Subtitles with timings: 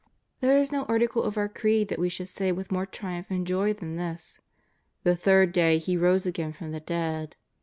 [0.39, 3.45] There is no article of our Creed that we should say with more triumph and
[3.45, 4.39] joy than this:
[5.01, 7.35] ^' The third day He rose again from the dead."